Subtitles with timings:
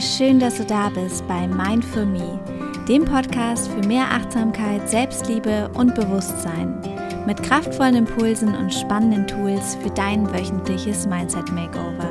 [0.00, 2.38] Schön, dass du da bist bei Mindful Me,
[2.86, 6.78] dem Podcast für mehr Achtsamkeit, Selbstliebe und Bewusstsein.
[7.26, 12.10] Mit kraftvollen Impulsen und spannenden Tools für dein wöchentliches Mindset Makeover.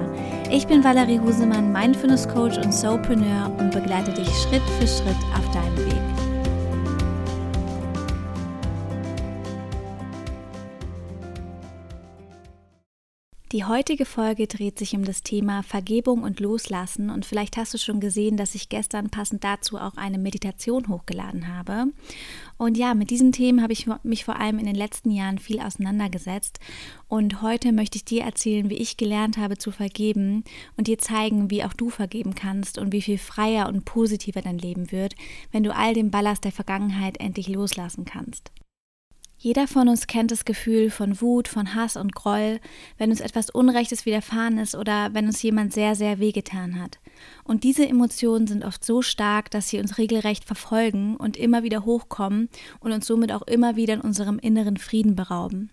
[0.49, 5.44] Ich bin Valerie Husemann, Mindfulness Coach und Soulpreneur und begleite dich Schritt für Schritt auf
[13.51, 17.77] Die heutige Folge dreht sich um das Thema Vergebung und Loslassen und vielleicht hast du
[17.77, 21.85] schon gesehen, dass ich gestern passend dazu auch eine Meditation hochgeladen habe.
[22.57, 25.59] Und ja, mit diesen Themen habe ich mich vor allem in den letzten Jahren viel
[25.59, 26.59] auseinandergesetzt
[27.07, 30.43] und heute möchte ich dir erzählen, wie ich gelernt habe zu vergeben
[30.75, 34.57] und dir zeigen, wie auch du vergeben kannst und wie viel freier und positiver dein
[34.57, 35.13] Leben wird,
[35.51, 38.51] wenn du all den Ballast der Vergangenheit endlich loslassen kannst.
[39.45, 42.59] Jeder von uns kennt das Gefühl von Wut, von Hass und Groll,
[42.97, 46.97] wenn uns etwas Unrechtes widerfahren ist oder wenn uns jemand sehr, sehr wehgetan hat.
[47.43, 51.85] Und diese Emotionen sind oft so stark, dass sie uns regelrecht verfolgen und immer wieder
[51.85, 55.69] hochkommen und uns somit auch immer wieder in unserem inneren Frieden berauben.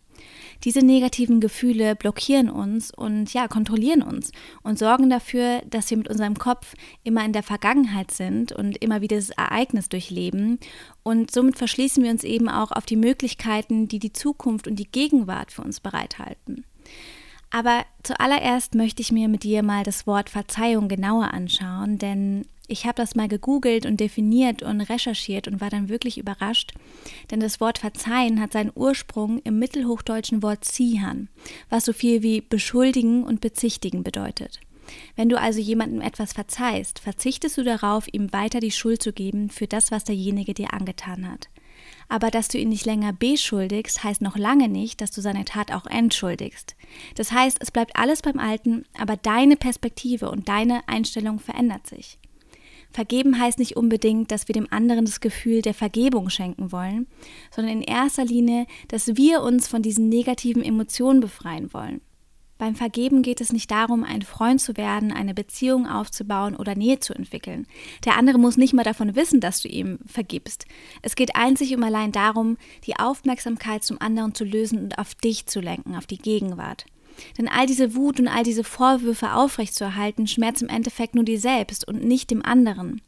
[0.65, 4.31] Diese negativen Gefühle blockieren uns und ja, kontrollieren uns
[4.63, 9.01] und sorgen dafür, dass wir mit unserem Kopf immer in der Vergangenheit sind und immer
[9.01, 10.59] wieder das Ereignis durchleben.
[11.03, 14.91] Und somit verschließen wir uns eben auch auf die Möglichkeiten, die die Zukunft und die
[14.91, 16.65] Gegenwart für uns bereithalten.
[17.53, 22.87] Aber zuallererst möchte ich mir mit dir mal das Wort Verzeihung genauer anschauen, denn ich
[22.87, 26.73] habe das mal gegoogelt und definiert und recherchiert und war dann wirklich überrascht,
[27.31, 31.29] denn das Wort verzeihen hat seinen Ursprung im mittelhochdeutschen Wort ziehern,
[31.69, 34.59] was so viel wie beschuldigen und bezichtigen bedeutet.
[35.15, 39.51] Wenn du also jemandem etwas verzeihst, verzichtest du darauf, ihm weiter die Schuld zu geben
[39.51, 41.49] für das, was derjenige dir angetan hat.
[42.13, 45.73] Aber dass du ihn nicht länger beschuldigst, heißt noch lange nicht, dass du seine Tat
[45.73, 46.77] auch entschuldigst.
[47.15, 52.19] Das heißt, es bleibt alles beim Alten, aber deine Perspektive und deine Einstellung verändert sich.
[52.91, 57.07] Vergeben heißt nicht unbedingt, dass wir dem anderen das Gefühl der Vergebung schenken wollen,
[57.51, 62.03] sondern in erster Linie, dass wir uns von diesen negativen Emotionen befreien wollen.
[62.63, 67.01] Beim Vergeben geht es nicht darum, ein Freund zu werden, eine Beziehung aufzubauen oder Nähe
[67.01, 67.67] zu entwickeln.
[68.05, 70.67] Der andere muss nicht mal davon wissen, dass du ihm vergibst.
[71.03, 75.47] Es geht einzig und allein darum, die Aufmerksamkeit zum anderen zu lösen und auf dich
[75.47, 76.87] zu lenken, auf die Gegenwart.
[77.39, 81.87] Denn all diese Wut und all diese Vorwürfe aufrechtzuerhalten, schmerzt im Endeffekt nur dir selbst
[81.87, 83.01] und nicht dem anderen.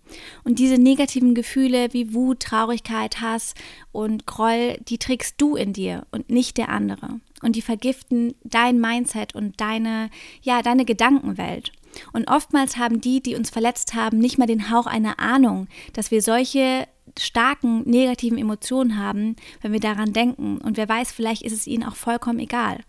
[0.44, 3.54] Und diese negativen Gefühle wie Wut, Traurigkeit, Hass
[3.92, 7.20] und Groll, die trägst du in dir und nicht der andere.
[7.42, 10.10] Und die vergiften dein Mindset und deine,
[10.42, 11.72] ja, deine Gedankenwelt.
[12.12, 16.10] Und oftmals haben die, die uns verletzt haben, nicht mal den Hauch einer Ahnung, dass
[16.10, 16.86] wir solche
[17.18, 20.58] starken negativen Emotionen haben, wenn wir daran denken.
[20.58, 22.80] Und wer weiß, vielleicht ist es ihnen auch vollkommen egal.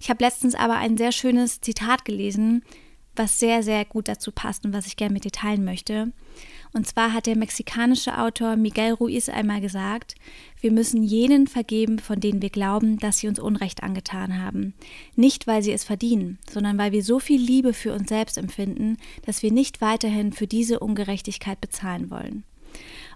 [0.00, 2.62] Ich habe letztens aber ein sehr schönes Zitat gelesen,
[3.16, 6.12] was sehr, sehr gut dazu passt und was ich gerne mit dir teilen möchte.
[6.74, 10.14] Und zwar hat der mexikanische Autor Miguel Ruiz einmal gesagt,
[10.60, 14.72] wir müssen jenen vergeben, von denen wir glauben, dass sie uns Unrecht angetan haben.
[15.14, 18.96] Nicht, weil sie es verdienen, sondern weil wir so viel Liebe für uns selbst empfinden,
[19.26, 22.44] dass wir nicht weiterhin für diese Ungerechtigkeit bezahlen wollen.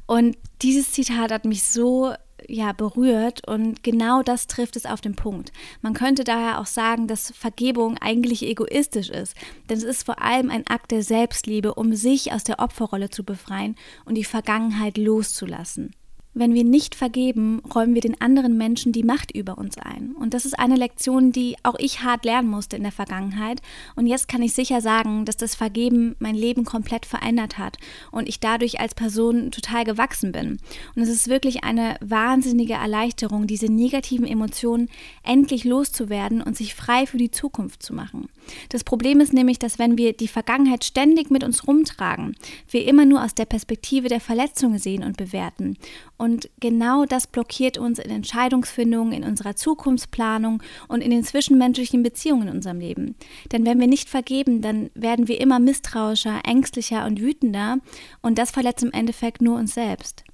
[0.07, 2.13] Und dieses Zitat hat mich so
[2.49, 5.53] ja, berührt und genau das trifft es auf den Punkt.
[5.83, 9.35] Man könnte daher auch sagen, dass Vergebung eigentlich egoistisch ist,
[9.69, 13.25] denn es ist vor allem ein Akt der Selbstliebe, um sich aus der Opferrolle zu
[13.25, 15.95] befreien und die Vergangenheit loszulassen.
[16.39, 20.15] Wenn wir nicht vergeben, räumen wir den anderen Menschen die Macht über uns ein.
[20.21, 23.63] Und das ist eine Lektion, die auch ich hart lernen musste in der Vergangenheit.
[23.95, 27.79] Und jetzt kann ich sicher sagen, dass das Vergeben mein Leben komplett verändert hat
[28.11, 30.59] und ich dadurch als Person total gewachsen bin.
[30.95, 34.91] Und es ist wirklich eine wahnsinnige Erleichterung, diese negativen Emotionen
[35.23, 38.29] endlich loszuwerden und sich frei für die Zukunft zu machen.
[38.69, 42.37] Das Problem ist nämlich, dass wenn wir die Vergangenheit ständig mit uns rumtragen,
[42.69, 45.79] wir immer nur aus der Perspektive der Verletzung sehen und bewerten.
[46.19, 46.26] Und
[46.61, 52.55] genau das blockiert uns in Entscheidungsfindungen, in unserer Zukunftsplanung und in den zwischenmenschlichen Beziehungen in
[52.57, 53.15] unserem Leben.
[53.53, 57.79] Denn wenn wir nicht vergeben, dann werden wir immer misstrauischer, ängstlicher und wütender
[58.23, 60.26] und das verletzt im Endeffekt nur uns selbst.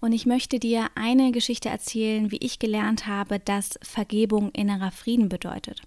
[0.00, 5.28] Und ich möchte dir eine Geschichte erzählen, wie ich gelernt habe, dass Vergebung innerer Frieden
[5.28, 5.82] bedeutet.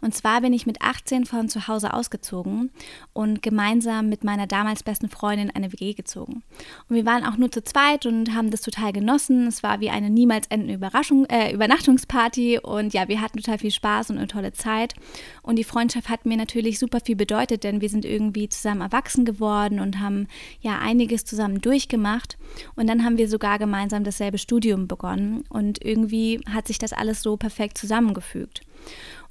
[0.00, 2.70] Und zwar bin ich mit 18 von zu Hause ausgezogen
[3.12, 6.42] und gemeinsam mit meiner damals besten Freundin eine WG gezogen.
[6.88, 9.46] Und wir waren auch nur zu zweit und haben das total genossen.
[9.46, 13.70] Es war wie eine niemals endende Überraschung, äh, Übernachtungsparty und ja, wir hatten total viel
[13.70, 14.94] Spaß und eine tolle Zeit.
[15.42, 19.26] Und die Freundschaft hat mir natürlich super viel bedeutet, denn wir sind irgendwie zusammen erwachsen
[19.26, 20.26] geworden und haben
[20.60, 22.38] ja einiges zusammen durchgemacht.
[22.74, 27.22] Und dann haben wir sogar gemeinsam dasselbe Studium begonnen und irgendwie hat sich das alles
[27.22, 28.62] so perfekt zusammengefügt.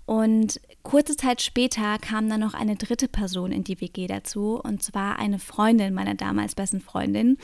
[0.05, 4.81] Und kurze Zeit später kam dann noch eine dritte Person in die WG dazu, und
[4.81, 7.37] zwar eine Freundin meiner damals besten Freundin.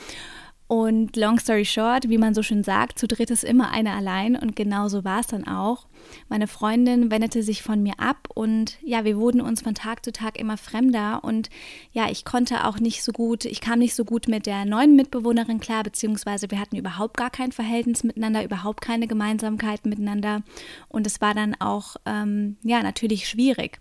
[0.66, 4.34] Und long story short, wie man so schön sagt, zu dritt ist immer einer allein
[4.34, 5.86] und genau so war es dann auch.
[6.30, 10.10] Meine Freundin wendete sich von mir ab und ja, wir wurden uns von Tag zu
[10.10, 11.50] Tag immer fremder und
[11.92, 14.96] ja, ich konnte auch nicht so gut, ich kam nicht so gut mit der neuen
[14.96, 20.42] Mitbewohnerin klar, beziehungsweise wir hatten überhaupt gar kein Verhältnis miteinander, überhaupt keine Gemeinsamkeit miteinander
[20.88, 23.80] und es war dann auch ähm, ja natürlich schwierig.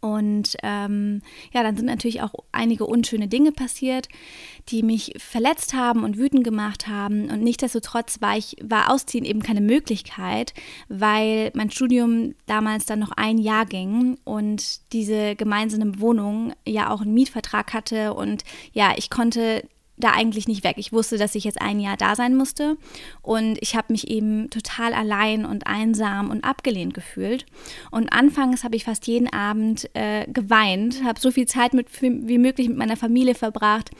[0.00, 1.20] Und ähm,
[1.52, 4.08] ja, dann sind natürlich auch einige unschöne Dinge passiert,
[4.68, 7.30] die mich verletzt haben und wütend gemacht haben.
[7.30, 10.54] Und nichtsdestotrotz war ich, war Ausziehen eben keine Möglichkeit,
[10.88, 17.02] weil mein Studium damals dann noch ein Jahr ging und diese gemeinsame Wohnung ja auch
[17.02, 18.14] einen Mietvertrag hatte.
[18.14, 19.64] Und ja, ich konnte
[20.00, 20.76] da eigentlich nicht weg.
[20.78, 22.76] Ich wusste, dass ich jetzt ein Jahr da sein musste
[23.22, 27.46] und ich habe mich eben total allein und einsam und abgelehnt gefühlt.
[27.90, 32.38] Und anfangs habe ich fast jeden Abend äh, geweint, habe so viel Zeit mit, wie
[32.38, 33.90] möglich mit meiner Familie verbracht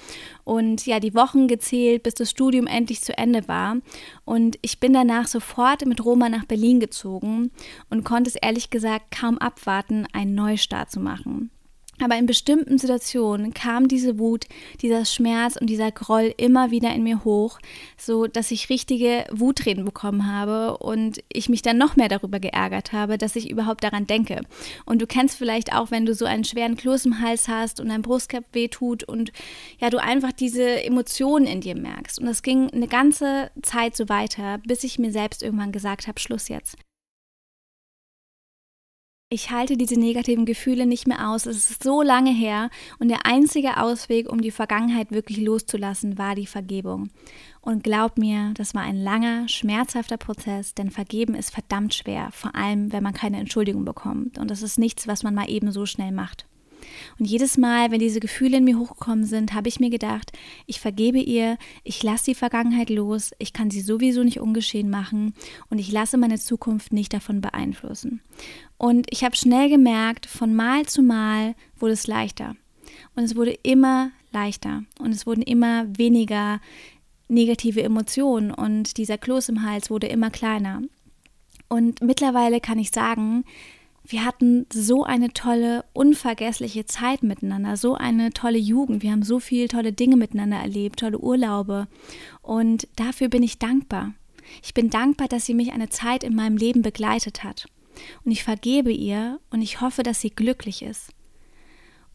[0.45, 3.77] und ja, die Wochen gezählt, bis das Studium endlich zu Ende war.
[4.25, 7.51] Und ich bin danach sofort mit Roma nach Berlin gezogen
[7.89, 11.51] und konnte es ehrlich gesagt kaum abwarten, einen Neustart zu machen.
[12.03, 14.47] Aber in bestimmten Situationen kam diese Wut,
[14.81, 17.59] dieser Schmerz und dieser Groll immer wieder in mir hoch,
[17.97, 22.93] so dass ich richtige Wutreden bekommen habe und ich mich dann noch mehr darüber geärgert
[22.93, 24.43] habe, dass ich überhaupt daran denke.
[24.87, 27.89] Und du kennst vielleicht auch, wenn du so einen schweren Kloß im Hals hast und
[27.89, 29.33] dein Brustkorb wehtut und
[29.79, 32.19] ja, du einfach diese Emotionen in dir merkst.
[32.19, 36.19] Und das ging eine ganze Zeit so weiter, bis ich mir selbst irgendwann gesagt habe,
[36.19, 36.77] Schluss jetzt
[39.33, 41.47] ich halte diese negativen Gefühle nicht mehr aus.
[41.47, 42.69] Es ist so lange her
[42.99, 47.11] und der einzige Ausweg, um die Vergangenheit wirklich loszulassen, war die Vergebung.
[47.61, 52.57] Und glaub mir, das war ein langer, schmerzhafter Prozess, denn vergeben ist verdammt schwer, vor
[52.57, 54.37] allem wenn man keine Entschuldigung bekommt.
[54.37, 56.47] Und das ist nichts, was man mal eben so schnell macht.
[57.19, 60.33] Und jedes Mal, wenn diese Gefühle in mir hochgekommen sind, habe ich mir gedacht,
[60.67, 65.35] ich vergebe ihr, ich lasse die Vergangenheit los, ich kann sie sowieso nicht ungeschehen machen
[65.69, 68.21] und ich lasse meine Zukunft nicht davon beeinflussen.
[68.79, 72.57] Und ich habe schnell gemerkt, von Mal zu Mal wurde es leichter.
[73.15, 76.61] Und es wurde immer leichter und es wurden immer weniger
[77.29, 80.83] negative Emotionen und dieser Kloß im Hals wurde immer kleiner.
[81.69, 83.45] Und mittlerweile kann ich sagen,
[84.11, 89.03] wir hatten so eine tolle, unvergessliche Zeit miteinander, so eine tolle Jugend.
[89.03, 91.87] Wir haben so viele tolle Dinge miteinander erlebt, tolle Urlaube.
[92.43, 94.13] Und dafür bin ich dankbar.
[94.63, 97.67] Ich bin dankbar, dass sie mich eine Zeit in meinem Leben begleitet hat.
[98.25, 101.13] Und ich vergebe ihr und ich hoffe, dass sie glücklich ist.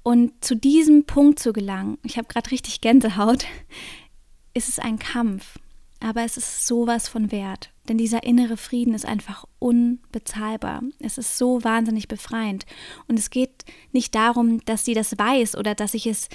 [0.03, 3.45] Und zu diesem Punkt zu gelangen, ich habe gerade richtig Gänsehaut,
[4.53, 5.59] ist es ein Kampf.
[6.05, 7.71] Aber es ist sowas von wert.
[7.89, 10.83] Denn dieser innere Frieden ist einfach unbezahlbar.
[10.99, 12.67] Es ist so wahnsinnig befreiend.
[13.07, 16.29] Und es geht nicht darum, dass sie das weiß oder dass ich es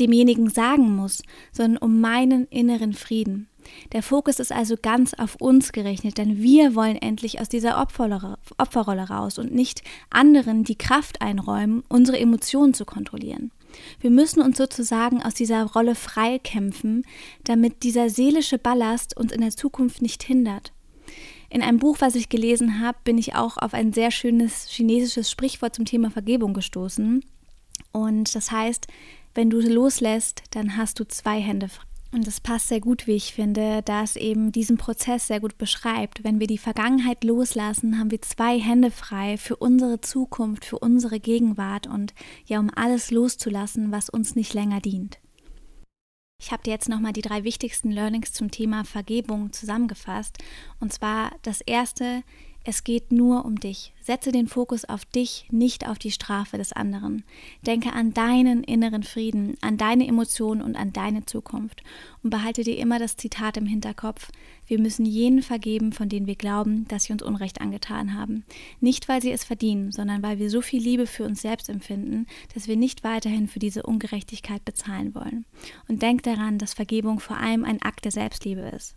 [0.00, 1.22] demjenigen sagen muss,
[1.52, 3.48] sondern um meinen inneren Frieden.
[3.92, 9.08] Der Fokus ist also ganz auf uns gerichtet, denn wir wollen endlich aus dieser Opferrolle
[9.08, 13.52] raus und nicht anderen die Kraft einräumen, unsere Emotionen zu kontrollieren.
[14.00, 17.04] Wir müssen uns sozusagen aus dieser Rolle freikämpfen,
[17.44, 20.72] damit dieser seelische Ballast uns in der Zukunft nicht hindert.
[21.50, 25.30] In einem Buch, was ich gelesen habe, bin ich auch auf ein sehr schönes chinesisches
[25.30, 27.24] Sprichwort zum Thema Vergebung gestoßen.
[27.92, 28.86] Und das heißt,
[29.34, 31.91] wenn du loslässt, dann hast du zwei Hände frei.
[32.12, 35.56] Und das passt sehr gut, wie ich finde, da es eben diesen Prozess sehr gut
[35.56, 36.22] beschreibt.
[36.22, 41.20] Wenn wir die Vergangenheit loslassen, haben wir zwei Hände frei für unsere Zukunft, für unsere
[41.20, 42.12] Gegenwart und
[42.44, 45.20] ja, um alles loszulassen, was uns nicht länger dient.
[46.38, 50.36] Ich habe dir jetzt nochmal die drei wichtigsten Learnings zum Thema Vergebung zusammengefasst.
[50.80, 52.24] Und zwar das erste,
[52.64, 53.92] es geht nur um dich.
[54.00, 57.24] Setze den Fokus auf dich, nicht auf die Strafe des anderen.
[57.66, 61.82] Denke an deinen inneren Frieden, an deine Emotionen und an deine Zukunft.
[62.22, 64.30] Und behalte dir immer das Zitat im Hinterkopf.
[64.66, 68.44] Wir müssen jenen vergeben, von denen wir glauben, dass sie uns Unrecht angetan haben.
[68.80, 72.26] Nicht, weil sie es verdienen, sondern weil wir so viel Liebe für uns selbst empfinden,
[72.54, 75.46] dass wir nicht weiterhin für diese Ungerechtigkeit bezahlen wollen.
[75.88, 78.94] Und denk daran, dass Vergebung vor allem ein Akt der Selbstliebe ist.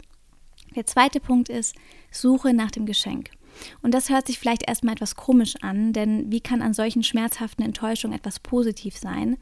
[0.75, 1.75] Der zweite Punkt ist,
[2.11, 3.31] suche nach dem Geschenk.
[3.81, 7.63] Und das hört sich vielleicht erstmal etwas komisch an, denn wie kann an solchen schmerzhaften
[7.63, 9.37] Enttäuschungen etwas positiv sein?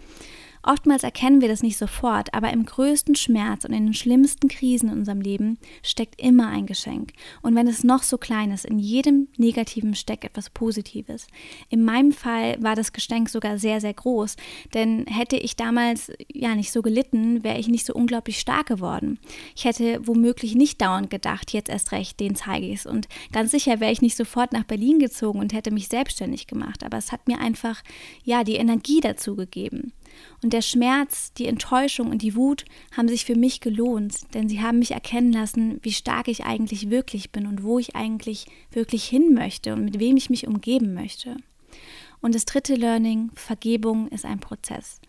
[0.66, 4.90] Oftmals erkennen wir das nicht sofort, aber im größten Schmerz und in den schlimmsten Krisen
[4.90, 7.12] in unserem Leben steckt immer ein Geschenk.
[7.42, 11.28] Und wenn es noch so klein ist, in jedem Negativen steckt etwas Positives.
[11.70, 14.38] In meinem Fall war das Geschenk sogar sehr, sehr groß,
[14.74, 19.20] denn hätte ich damals ja nicht so gelitten, wäre ich nicht so unglaublich stark geworden.
[19.56, 22.86] Ich hätte womöglich nicht dauernd gedacht, jetzt erst recht, den zeige ich es.
[22.86, 26.86] Und ganz sicher wäre ich nicht sofort nach Berlin gezogen und hätte mich selbstständig gemacht.
[26.86, 27.84] Aber es hat mir einfach
[28.24, 29.92] ja die Energie dazu gegeben.
[30.42, 32.66] Und der Schmerz, die Enttäuschung und die Wut
[32.96, 36.90] haben sich für mich gelohnt, denn sie haben mich erkennen lassen, wie stark ich eigentlich
[36.90, 40.94] wirklich bin und wo ich eigentlich wirklich hin möchte und mit wem ich mich umgeben
[40.94, 41.38] möchte.
[42.22, 45.02] Und das dritte Learning, Vergebung ist ein Prozess.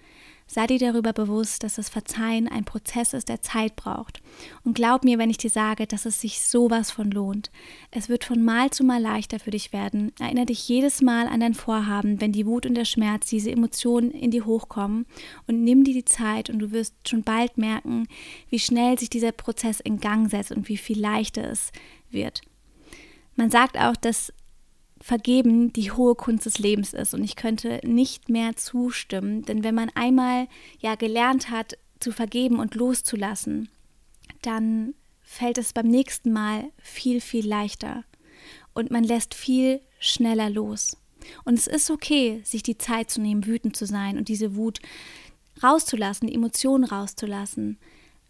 [0.47, 4.21] Sei dir darüber bewusst, dass das Verzeihen ein Prozess ist, der Zeit braucht.
[4.63, 7.51] Und glaub mir, wenn ich dir sage, dass es sich sowas von lohnt.
[7.91, 10.13] Es wird von Mal zu Mal leichter für dich werden.
[10.21, 14.11] Erinnere dich jedes Mal an dein Vorhaben, wenn die Wut und der Schmerz, diese Emotionen
[14.11, 15.07] in dir hochkommen.
[15.47, 18.07] Und nimm dir die Zeit und du wirst schon bald merken,
[18.51, 21.73] wie schnell sich dieser Prozess in Gang setzt und wie viel leichter es
[22.11, 22.43] wird.
[23.37, 24.33] Man sagt auch, dass
[25.07, 27.13] Vergeben die hohe Kunst des Lebens ist.
[27.13, 30.49] Und ich könnte nicht mehr zustimmen, denn wenn man einmal
[30.81, 33.69] ja gelernt hat, zu vergeben und loszulassen,
[34.41, 38.05] dann fällt es beim nächsten Mal viel, viel leichter.
[38.73, 40.97] Und man lässt viel schneller los.
[41.45, 44.81] Und es ist okay, sich die Zeit zu nehmen, wütend zu sein und diese Wut
[45.63, 47.77] rauszulassen, die Emotionen rauszulassen.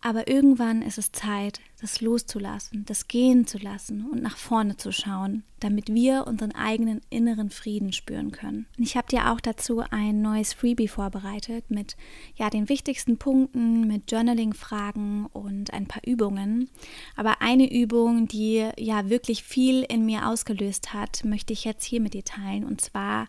[0.00, 4.90] Aber irgendwann ist es Zeit, das loszulassen, das gehen zu lassen und nach vorne zu
[4.90, 8.64] schauen, damit wir unseren eigenen inneren Frieden spüren können.
[8.78, 11.98] Und ich habe dir auch dazu ein neues Freebie vorbereitet mit
[12.36, 16.70] ja den wichtigsten Punkten, mit Journaling-Fragen und ein paar Übungen.
[17.16, 22.00] Aber eine Übung, die ja wirklich viel in mir ausgelöst hat, möchte ich jetzt hier
[22.00, 22.64] mit dir teilen.
[22.64, 23.28] Und zwar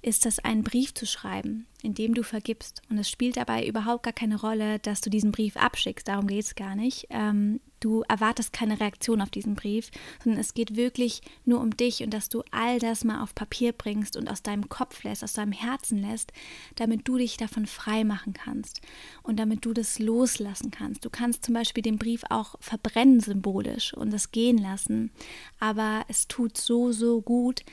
[0.00, 2.82] ist das, einen Brief zu schreiben, in dem du vergibst.
[2.88, 6.06] Und es spielt dabei überhaupt gar keine Rolle, dass du diesen Brief abschickst.
[6.06, 7.08] Darum geht es gar nicht.
[7.10, 9.90] Ähm, du erwartest keine Reaktion auf diesen Brief,
[10.22, 13.72] sondern es geht wirklich nur um dich und dass du all das mal auf Papier
[13.72, 16.32] bringst und aus deinem Kopf lässt, aus deinem Herzen lässt,
[16.76, 18.80] damit du dich davon frei machen kannst
[19.22, 21.04] und damit du das loslassen kannst.
[21.04, 25.10] Du kannst zum Beispiel den Brief auch verbrennen symbolisch und das gehen lassen.
[25.58, 27.64] Aber es tut so, so gut,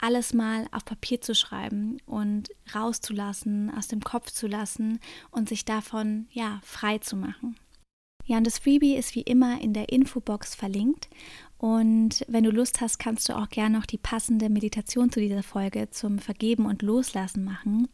[0.00, 5.64] alles mal auf Papier zu schreiben und rauszulassen, aus dem Kopf zu lassen und sich
[5.64, 7.56] davon ja frei zu machen.
[8.26, 11.08] Ja, und das Freebie ist wie immer in der Infobox verlinkt.
[11.58, 15.42] Und wenn du Lust hast, kannst du auch gerne noch die passende Meditation zu dieser
[15.42, 17.88] Folge zum Vergeben und Loslassen machen.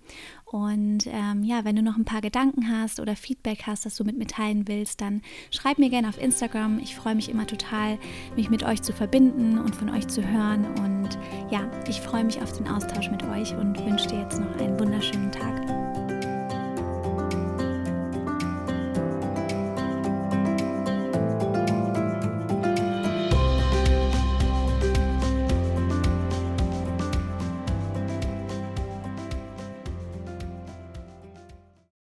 [0.45, 4.03] Und ähm, ja, wenn du noch ein paar Gedanken hast oder Feedback hast, das du
[4.03, 6.81] mit mir teilen willst, dann schreib mir gerne auf Instagram.
[6.81, 7.99] Ich freue mich immer total,
[8.35, 10.67] mich mit euch zu verbinden und von euch zu hören.
[10.81, 11.17] Und
[11.51, 14.79] ja, ich freue mich auf den Austausch mit euch und wünsche dir jetzt noch einen
[14.79, 15.80] wunderschönen Tag.